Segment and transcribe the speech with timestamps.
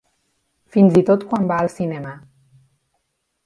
[0.75, 2.17] Fins i tot quan va al cinema.